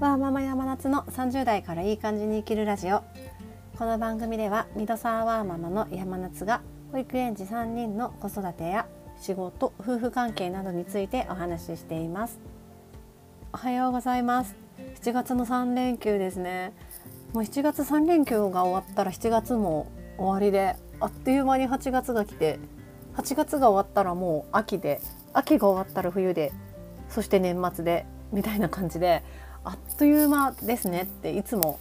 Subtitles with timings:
[0.00, 3.04] わーママ山夏の30代からいい感じに生きるラジオ。
[3.76, 8.86] この番組ではミドサーワーママの山夏が保育園児3人の子育てや
[9.20, 12.40] 仕事夫婦関係などについてお話ししています。
[13.52, 14.56] おはようございます。
[15.02, 16.72] 7月の3連休ですね。
[17.34, 19.86] もう7月3連休が終わったら7月も
[20.16, 22.58] 終わりであっという間に8月が来て
[23.16, 25.02] 8月が終わったらもう秋で
[25.34, 26.52] 秋が終わったら冬で
[27.10, 29.22] そして年末でみたいな感じで
[29.64, 31.78] あっという間ですねっていつも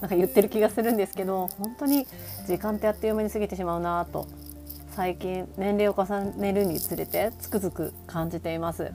[0.00, 2.06] なんか言ってる気がするんですけど本当に
[2.46, 4.26] 時間ってあっという間に過ぎてしまうなと
[4.92, 8.92] 最近年齢を重ねるにつれてつくづく感じています。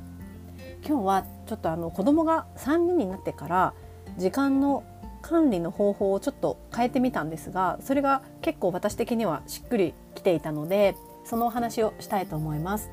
[0.84, 3.74] 今日はちょっとあの子供が3人になってから
[4.18, 4.84] 時間の
[5.22, 12.90] 管理の方法をちょっと変えてみたんですがそれが結構私的にはしっくりきていたのでそのお話をしたいと思います。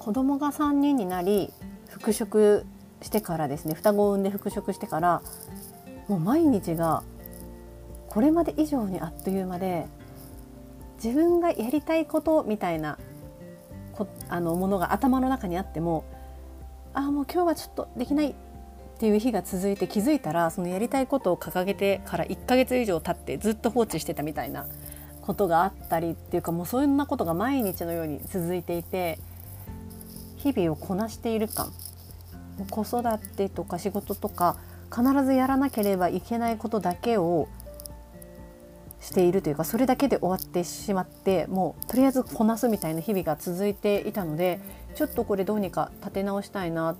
[0.00, 1.52] 子供が3人になり
[1.88, 2.66] 復職
[3.04, 5.22] してからですね双子を産んで復職してから
[6.08, 7.02] もう毎日が
[8.08, 9.86] これまで以上にあっという間で
[11.02, 12.98] 自分がやりたいことみたいな
[13.92, 16.04] こあのものが頭の中にあっても
[16.94, 18.34] ああもう今日はちょっとできないっ
[18.98, 24.66] ていう日が続いて気づいたらそのやりたいことを掲げてから1ヶ月以上経ってずっと放置してたみたいな
[25.20, 29.18] ことがあったりっていうかもうそんなことが毎日のように続いていて
[30.36, 31.72] 日々をこなしている感。
[32.70, 34.56] 子育てとか仕事とか
[34.94, 37.48] 必ずやらなければいけないことだけを
[39.00, 44.60] しているというかそれだけで終わってしまってもうとりあえずこなすみたいな日々が続いていたので
[44.94, 46.96] ちょっとこれどうにか立て直したいな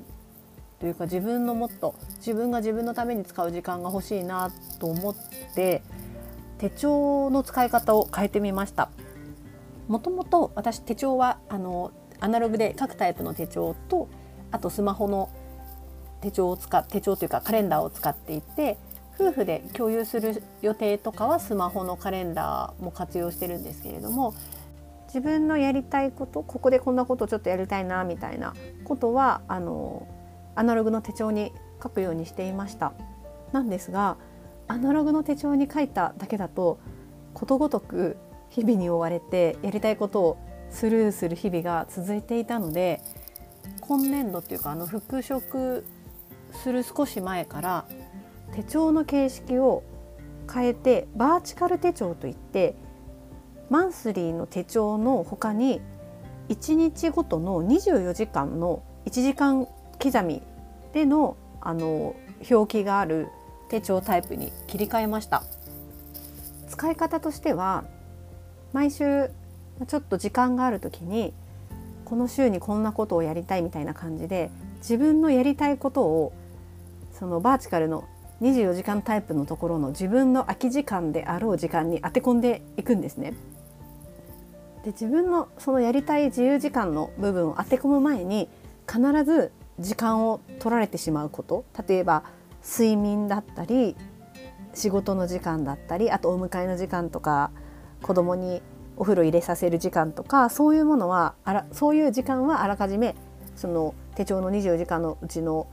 [0.80, 5.14] というか自分のもっと自分が自分のために使う時間が欲しいなと思っ
[5.54, 5.82] て
[6.58, 8.90] 手帳の使い方を変えてみました。
[9.88, 14.08] もともと私手帳はあのアナログで書くタイプの手帳と
[14.50, 15.30] あとスマホの
[16.24, 18.78] 手帳を使手帳というかカレンダーを使っていて
[19.20, 24.34] 夫婦で共有する予定とかはスマホのカレンダーも活用してるんですけれども
[25.06, 30.08] 自分のやりたいことここでこんなことをちょっとやりたいなみたいなことはあの
[30.56, 31.52] アナログの手帳に
[31.82, 32.92] 書くようにしていました。
[33.52, 34.16] なんですが
[34.66, 36.80] アナログの手帳に書いただけだと
[37.34, 38.16] ことごとく
[38.48, 40.38] 日々に追われてやりたいことを
[40.70, 43.00] スルーする日々が続いていたので
[43.80, 45.84] 今年度っていうかあの復職
[46.54, 47.84] する少し前から
[48.54, 49.82] 手帳の形式を
[50.52, 52.74] 変えてバーチカル手帳といって
[53.70, 55.80] マンスリーの手帳の他に
[56.48, 59.66] 1日ごとの24時間の1時間
[60.02, 60.42] 刻み
[60.92, 62.14] でのあの
[62.50, 63.28] 表記がある
[63.70, 65.42] 手帳タイプに切り替えました。
[66.68, 67.84] 使い方としては
[68.72, 69.30] 毎週
[69.86, 71.32] ちょっと時間がある時に
[72.04, 76.32] この週にこんなことをやりたいみたいな感じで自分のやりたいことを
[77.24, 78.04] そのバーチカルの
[78.42, 83.32] 24時間タイプのところの自分の空き時間であろう時間に当て込んでいくんですね。
[84.84, 88.50] で自分のそのやりたい自由時間の部分を当て込む前に
[88.86, 92.24] 必ず時間を取られてしまうこと例えば
[92.62, 93.96] 睡眠だったり
[94.74, 97.52] 仕事の時間だったりあとお迎えの時間とか
[98.02, 98.60] 子供に
[98.98, 103.14] お風呂入れさせる時間とかそういうものはあらそういう時間はあらかじめ
[103.56, 105.66] その手帳の24時間のうちの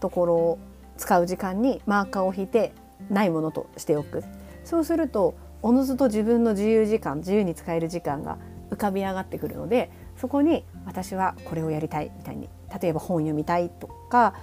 [0.00, 0.58] ところ
[0.96, 2.72] 使う時間にマーカーを引いて
[3.10, 4.22] ないものとしておく
[4.64, 8.38] そうするとおのずと自分の自由時間自由に使える時間が
[8.70, 12.48] 浮かび上がってくるのでそこに私はこれをやりたいみたいに
[12.80, 14.34] 例えば本読みたいとか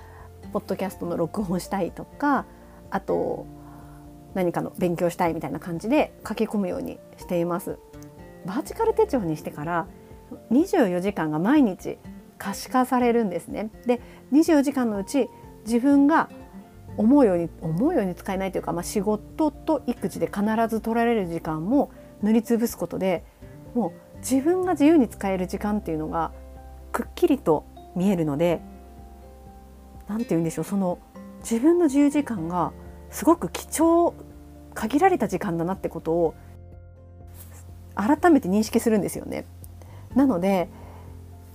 [0.54, 2.46] ポッドキャストの録音したいとか
[2.90, 3.46] あと
[4.34, 7.78] 何かの勉強したいみたいな感じで書き込むようにしています。
[8.46, 9.88] バーチカル手帳にしてから
[10.52, 11.98] 24時間が毎日
[12.38, 13.70] 可視化されるんですね。
[13.86, 14.02] で
[14.32, 15.30] 24時間のうち
[15.66, 16.30] 自分が
[16.98, 21.92] 思うように思うように使えないというか、まあ、仕事と育児で必ず取られる時間も
[22.22, 23.24] 塗りつぶすことで
[23.74, 26.32] もう自分が自由に使える時間っていうのが
[26.92, 27.66] くっきりと
[27.96, 28.62] 見えるので
[30.08, 31.00] 何て言うんでしょうその
[31.42, 32.72] 自分の自由時間が
[33.10, 34.14] すごく貴重
[34.74, 36.36] 限られた時間だなってことを
[37.96, 39.46] 改めて認識するんですよね。
[40.16, 40.70] なので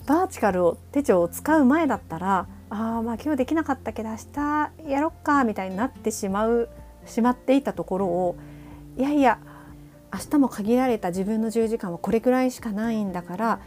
[0.07, 6.69] バーチカルを手帳を使う前だったらあまあ今日できなかったけど明日やろっかみたいになってしまう
[7.05, 8.37] しまっていたところを
[8.97, 9.39] いやいや
[10.13, 13.61] 明日も限られた自分の10時間はこれくらいしかないんだから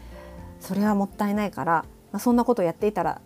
[0.58, 3.20] それはもったいないから、まあ、そんなことやっていたら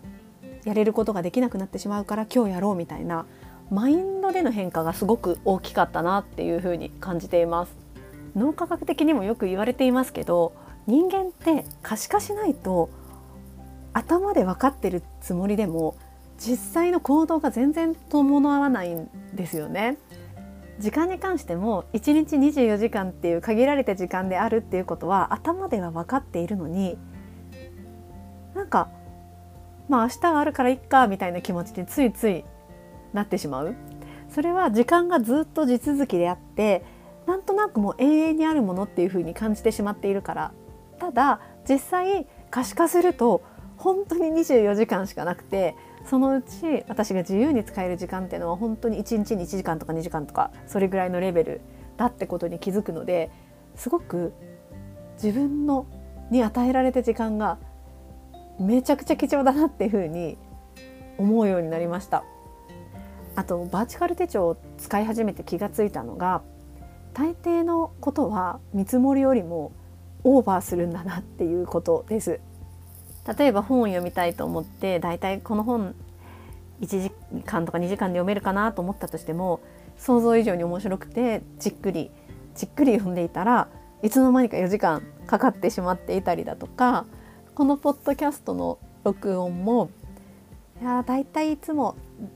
[0.63, 3.25] やれることができなくなってしまうから今日やろうみたいな
[3.69, 7.75] マインドでの変化がすごく大きかったなっていうふうに感じています。
[8.35, 10.53] 脳科学的にもよく言われていますけど
[10.87, 12.89] 人間って可視化しないと
[13.95, 15.95] 頭で分かってるつもりでも
[16.37, 19.97] 実際の行動が全然伴わないんですよね。
[20.79, 26.97] 時間に関しても1日24時間っていう限られた時間であるっていうことは頭では分かっているのに
[28.53, 28.89] なんか
[29.87, 32.43] まあ明日があるからいっかみたいな気持ちについつい
[33.13, 33.73] なってしまう
[34.27, 36.83] それは時間がずっと地続きであって
[37.25, 40.51] なんとなくもう永遠にあるものっていうふうに感じてしまっているから
[40.99, 41.39] ただ
[41.69, 43.43] 実際可視化すると
[43.77, 45.75] 本当に24時間しかなくて
[46.05, 51.61] そのうち私が自由に使える時間っていうのは本当に1日に1時間とか2時間とかそれぐらいのレベル
[51.97, 53.31] だってことに気づくので
[53.75, 54.33] すごく
[55.21, 55.87] 自分の
[56.31, 57.57] に与えられた時間が
[58.59, 60.37] めちゃくちゃ貴重だなっていうふうに
[61.17, 62.23] 思うようになりました。
[63.35, 66.41] あとバーチカル手帳を使い始めて気がついたのが
[67.13, 69.73] 大抵のことは見積もりよりも
[70.23, 72.39] オーバーするんだなっていうことです。
[73.27, 75.95] 例えば本を読みたいと思ってだいたいこの本
[76.81, 77.11] 1時
[77.45, 79.61] 間とか2時間で読めるかなと思ったとしても
[79.97, 82.11] 想像以上に面白くてじっくり
[82.53, 83.67] じっくり読んでいたら
[84.03, 87.05] いつの間にか4時間かかってしまっていたりだとか
[87.55, 89.89] このポッドキャストの録音も
[90.81, 91.95] いやだいたいいつも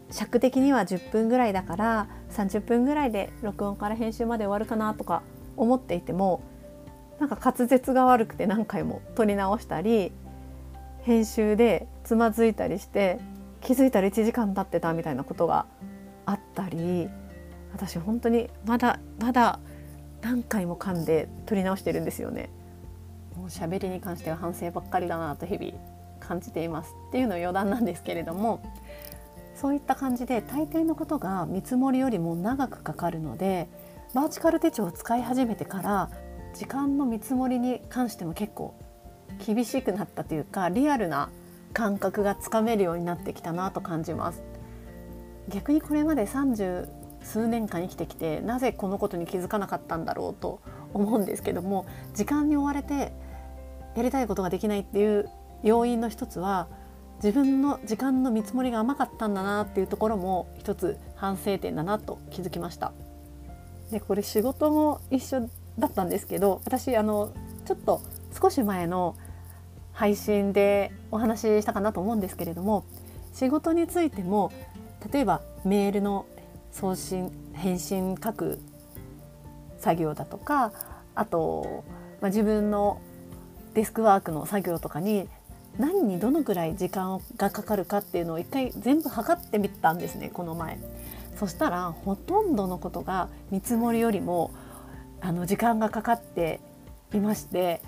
[0.10, 5.24] 尺的には10分ぐらいだから30分ぐらいで録音から編集まで終わるかなとか
[5.58, 6.42] 思っていても
[7.20, 10.14] なんか滑舌が悪くて何回も撮り直したり
[11.04, 13.20] 編集でつまずいたりして
[13.62, 15.66] 気づいたら1時間経ってたみたいなことが
[16.26, 17.10] あったり
[17.72, 19.60] 私本当にまだまだ
[20.22, 22.50] 何回も噛んで撮り直してるんですよね。
[23.36, 25.74] もう喋りに関しては反省ばっかりだなと日々
[26.20, 28.62] 感じていますっていうの余談なんですけれども
[29.56, 33.70] そういった感じで大抵のことが見積もりよりも長くかかるので
[34.14, 36.10] バーチカル手帳を使い始めてから
[36.54, 38.76] 時間の見積もりに関しても結構
[39.46, 41.30] 厳しくなったというかリアルな
[41.74, 44.44] 感覚がつかめるようになってきたなと感じます。
[45.50, 46.88] 逆にこれまで30
[47.24, 50.62] 数年間生きてきてなぜこのことに気づかなかったんだろうと
[50.94, 53.12] 思うんですけども時間に追われて
[53.96, 55.30] やりたいことができないっていう
[55.64, 56.68] 要因の一つは
[57.16, 62.94] 自分の時間の見積もりが甘かったんだなっていうところも一つ反省点だなと気づきました。
[63.92, 67.32] でこれ仕事も一緒だったんですけど私あの
[67.66, 68.02] ちょっと
[68.40, 69.16] 少し前の
[69.94, 72.86] 配信でお話ししたかなと思うんですけれども
[73.34, 74.52] 仕事についても
[75.12, 76.26] 例えばメールの
[76.72, 78.60] 送信返信書く
[79.80, 80.72] 作業だとか
[81.16, 81.84] あと、
[82.22, 83.02] まあ、自分の
[83.74, 85.28] デスクワークの作業とかに
[85.78, 90.78] 何にどのくらい時間がかかるかっていうのを一回全部測ってみたんですねこの前。
[91.38, 94.52] そしたらほとんどのことが見積もりよりも
[95.22, 96.60] あの時間がかかって
[97.14, 97.82] いまして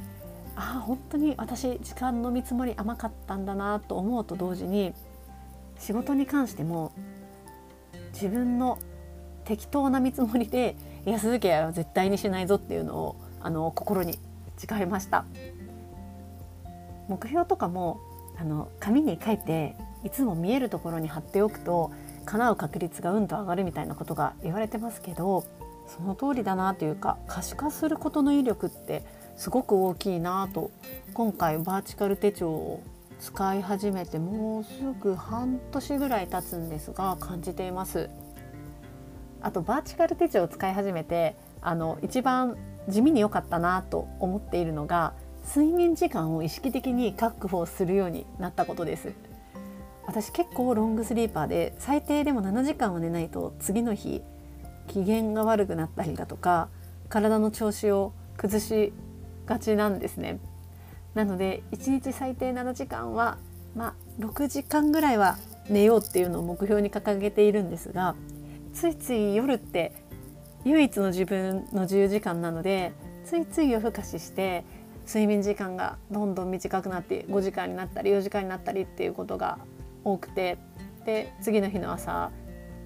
[0.61, 4.93] ああ本当に私時間の見積もり甘かったんだなと思うと同時に
[5.79, 6.91] 仕事に関しても
[8.13, 8.77] 自分の
[9.43, 10.75] 適当な見積もりで
[11.05, 14.19] 安請け合いは絶対にしないぞっていうのをあの心に
[14.57, 15.25] 誓いました。
[17.07, 17.99] 目標とかも
[18.37, 21.91] あの紙に書いていつも見えるところに貼っておくと
[22.25, 25.43] 叶う確率がうんと上がるみたいなことが言われてますけど
[25.87, 29.03] その通りだなというか可視化することの威力って
[29.41, 30.69] すごく大きいなと。
[31.15, 32.83] 今回バーチカル手帳を
[33.19, 34.69] 使い始めてもうす
[35.01, 38.11] ぐ半年ぐらい経つんですが感じています。
[39.41, 42.55] あとバーチカル手帳を使い始めてあの一番
[42.87, 45.13] 地味に良かったなと思っているのが
[45.47, 49.11] 睡眠時間を意識的に確保するようになったことです。
[50.05, 54.21] 私結構ロングスリーパーで最低でも7時間は寝ないと次の日
[54.87, 56.69] 機嫌が悪くなったりだとか
[57.09, 58.93] 体の調子を崩し
[59.45, 60.39] がちなんですね。
[61.13, 63.37] なので1日最低7時間は、
[63.75, 65.37] まあ、6時間ぐらいは
[65.69, 68.15] 寝ようっていうのを目標に掲げているんですが
[68.73, 69.93] ついつい夜って
[70.63, 72.93] 唯一の自分の自由時間なので
[73.25, 74.63] ついつい夜更かしして
[75.05, 79.59] 睡眠時間がどんどん短くなって5時間になったり4時間になったりっていうことが
[80.03, 80.57] 多くて
[81.05, 82.31] で次の日の朝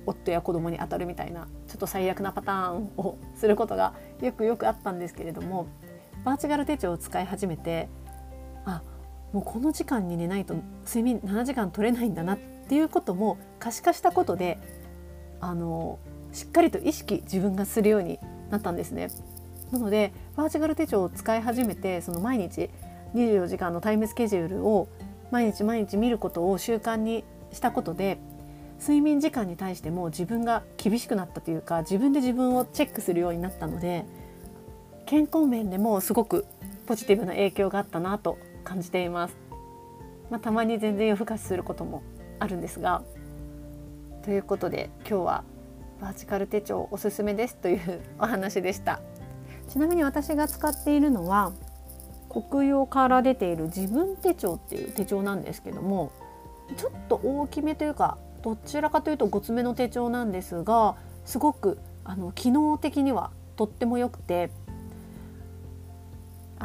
[0.06, 5.68] 夫や子供に当たるみたいなちょっと最悪なパターンをすることがよくよくあったんですけれども
[6.25, 7.88] バーチカル手帳を使い始めて
[8.65, 8.82] あ
[9.32, 10.55] もうこの時間に寝ないと
[10.86, 14.58] 睡眠7時間取れないんだなっていうことも可視化したことで
[15.39, 16.00] あの
[16.34, 19.10] しっかりと意識自分がするようになったんですね。
[19.72, 22.70] なのでバーチカル手帳を使い始めてその毎日
[23.13, 24.88] 24時間のタイムスケジュールを
[25.32, 28.20] 毎日毎日見ることを習慣にしたことで
[28.79, 34.05] 睡眠時間に対しても自分が厳しくなったというか自分で自分をチェックするようになったので
[35.06, 36.46] 健康面でもすごく
[36.88, 39.38] ポジティブな影響があったなと感じています。
[40.30, 42.02] まあ、たまに全然夜更かしすることも
[42.40, 43.04] あるんですが
[44.24, 45.44] ということで今日は
[46.02, 49.02] バーチカル手帳おすすめですというお話でした
[49.70, 51.54] ちなみに私が使っているのは
[52.30, 56.12] 国用から出ている自分手帳っていう手帳なんですけども
[56.76, 64.50] ちょっと大きめというかどちらかというとごつめの手帳なんですがすごくあの機能的にはとっても良くて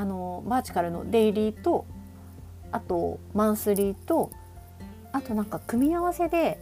[0.01, 1.85] あのバーチカルのデイリーと
[2.73, 4.31] あとマンスリーと
[5.13, 6.59] あとなんか組み合わせで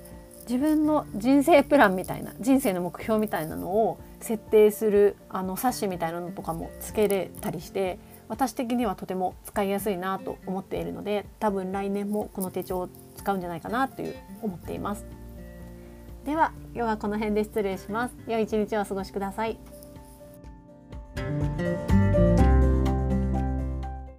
[0.48, 15.06] 自分の人生プランみたいな人生の目標みたいなのを設定するあの冊子みたいなのとかもつけれたりして私的にはとても使いやすいなと思っているので多分来年もこの手帳を使うんじゃないかなという思っています。
[16.24, 18.16] では今日はこの辺で失礼します。
[18.26, 19.56] 良い一日をお過ごしください。